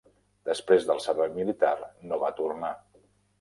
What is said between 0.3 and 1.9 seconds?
Després del servei militar